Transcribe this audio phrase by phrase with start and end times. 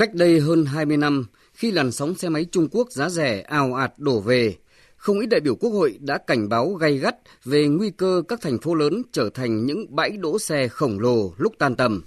[0.00, 3.74] Cách đây hơn 20 năm, khi làn sóng xe máy Trung Quốc giá rẻ ào
[3.74, 4.56] ạt đổ về,
[4.96, 8.40] không ít đại biểu Quốc hội đã cảnh báo gay gắt về nguy cơ các
[8.40, 12.02] thành phố lớn trở thành những bãi đỗ xe khổng lồ lúc tan tầm.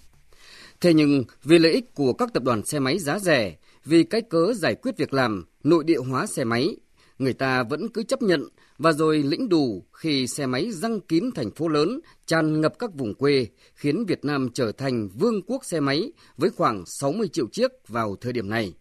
[0.81, 4.21] Thế nhưng vì lợi ích của các tập đoàn xe máy giá rẻ, vì cái
[4.21, 6.75] cớ giải quyết việc làm, nội địa hóa xe máy,
[7.23, 8.47] người ta vẫn cứ chấp nhận
[8.77, 12.93] và rồi lĩnh đủ khi xe máy răng kín thành phố lớn, tràn ngập các
[12.93, 17.47] vùng quê, khiến Việt Nam trở thành vương quốc xe máy với khoảng 60 triệu
[17.51, 18.73] chiếc vào thời điểm này.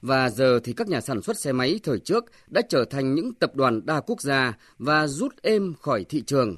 [0.00, 3.34] Và giờ thì các nhà sản xuất xe máy thời trước đã trở thành những
[3.34, 6.56] tập đoàn đa quốc gia và rút êm khỏi thị trường.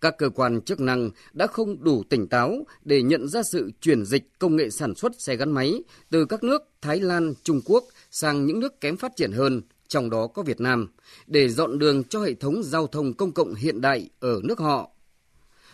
[0.00, 4.04] Các cơ quan chức năng đã không đủ tỉnh táo để nhận ra sự chuyển
[4.04, 7.84] dịch công nghệ sản xuất xe gắn máy từ các nước Thái Lan, Trung Quốc
[8.10, 10.88] sang những nước kém phát triển hơn, trong đó có Việt Nam,
[11.26, 14.90] để dọn đường cho hệ thống giao thông công cộng hiện đại ở nước họ.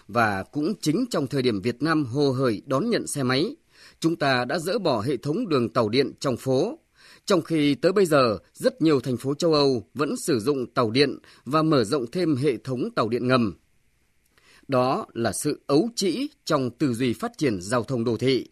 [0.08, 3.56] Và cũng chính trong thời điểm Việt Nam hồ hởi đón nhận xe máy,
[4.00, 6.78] chúng ta đã dỡ bỏ hệ thống đường tàu điện trong phố.
[7.24, 10.90] Trong khi tới bây giờ, rất nhiều thành phố châu Âu vẫn sử dụng tàu
[10.90, 13.54] điện và mở rộng thêm hệ thống tàu điện ngầm.
[14.68, 18.46] Đó là sự ấu trĩ trong tư duy phát triển giao thông đô thị.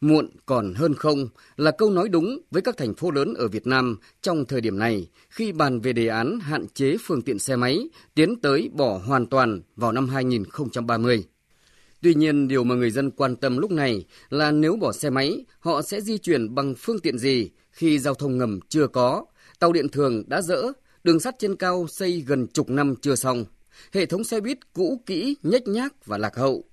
[0.00, 3.66] Muộn còn hơn không là câu nói đúng với các thành phố lớn ở Việt
[3.66, 7.56] Nam trong thời điểm này khi bàn về đề án hạn chế phương tiện xe
[7.56, 11.24] máy tiến tới bỏ hoàn toàn vào năm 2030.
[12.02, 15.44] Tuy nhiên, điều mà người dân quan tâm lúc này là nếu bỏ xe máy,
[15.58, 19.24] họ sẽ di chuyển bằng phương tiện gì khi giao thông ngầm chưa có,
[19.58, 20.62] tàu điện thường đã dỡ,
[21.04, 23.44] đường sắt trên cao xây gần chục năm chưa xong,
[23.92, 26.64] hệ thống xe buýt cũ kỹ, nhếch nhác và lạc hậu.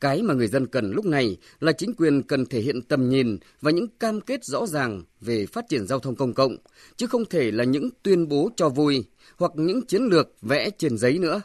[0.00, 3.38] Cái mà người dân cần lúc này là chính quyền cần thể hiện tầm nhìn
[3.60, 6.56] và những cam kết rõ ràng về phát triển giao thông công cộng,
[6.96, 9.04] chứ không thể là những tuyên bố cho vui
[9.36, 11.42] hoặc những chiến lược vẽ trên giấy nữa.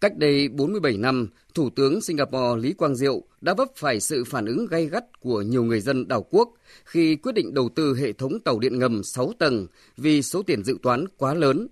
[0.00, 4.46] Cách đây 47 năm, Thủ tướng Singapore Lý Quang Diệu đã vấp phải sự phản
[4.46, 8.12] ứng gay gắt của nhiều người dân đảo quốc khi quyết định đầu tư hệ
[8.12, 11.66] thống tàu điện ngầm 6 tầng vì số tiền dự toán quá lớn.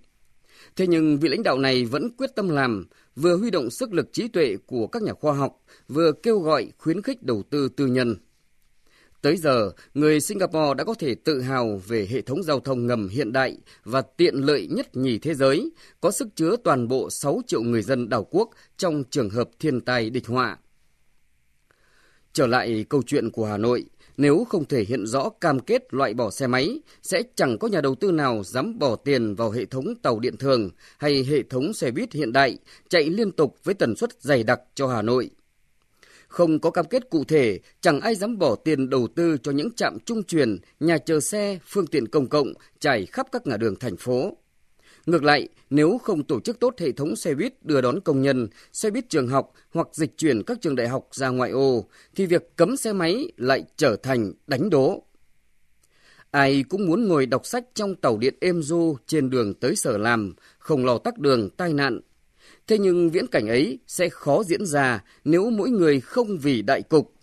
[0.76, 2.86] Thế nhưng vị lãnh đạo này vẫn quyết tâm làm,
[3.20, 6.72] vừa huy động sức lực trí tuệ của các nhà khoa học, vừa kêu gọi
[6.78, 8.16] khuyến khích đầu tư tư nhân.
[9.22, 13.08] Tới giờ, người Singapore đã có thể tự hào về hệ thống giao thông ngầm
[13.08, 15.70] hiện đại và tiện lợi nhất nhì thế giới,
[16.00, 19.80] có sức chứa toàn bộ 6 triệu người dân đảo quốc trong trường hợp thiên
[19.80, 20.58] tai địch họa.
[22.32, 23.84] Trở lại câu chuyện của Hà Nội,
[24.16, 27.80] nếu không thể hiện rõ cam kết loại bỏ xe máy, sẽ chẳng có nhà
[27.80, 31.72] đầu tư nào dám bỏ tiền vào hệ thống tàu điện thường hay hệ thống
[31.72, 35.30] xe buýt hiện đại chạy liên tục với tần suất dày đặc cho Hà Nội.
[36.28, 39.70] Không có cam kết cụ thể, chẳng ai dám bỏ tiền đầu tư cho những
[39.74, 43.76] trạm trung truyền, nhà chờ xe, phương tiện công cộng trải khắp các ngã đường
[43.76, 44.36] thành phố.
[45.06, 48.48] Ngược lại, nếu không tổ chức tốt hệ thống xe buýt đưa đón công nhân,
[48.72, 52.26] xe buýt trường học hoặc dịch chuyển các trường đại học ra ngoại ô, thì
[52.26, 55.02] việc cấm xe máy lại trở thành đánh đố.
[56.30, 59.98] Ai cũng muốn ngồi đọc sách trong tàu điện êm du trên đường tới sở
[59.98, 62.00] làm, không lo tắc đường, tai nạn.
[62.66, 66.82] Thế nhưng viễn cảnh ấy sẽ khó diễn ra nếu mỗi người không vì đại
[66.82, 67.14] cục.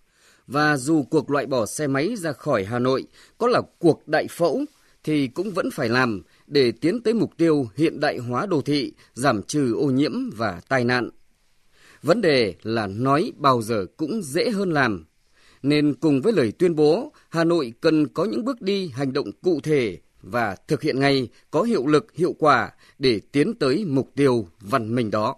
[0.47, 3.03] Và dù cuộc loại bỏ xe máy ra khỏi Hà Nội
[3.37, 4.65] có là cuộc đại phẫu,
[5.07, 8.93] thì cũng vẫn phải làm để tiến tới mục tiêu hiện đại hóa đô thị,
[9.13, 11.09] giảm trừ ô nhiễm và tai nạn.
[12.03, 15.05] Vấn đề là nói bao giờ cũng dễ hơn làm.
[15.63, 19.31] Nên cùng với lời tuyên bố, Hà Nội cần có những bước đi hành động
[19.43, 24.11] cụ thể và thực hiện ngay có hiệu lực hiệu quả để tiến tới mục
[24.15, 25.35] tiêu văn minh đó.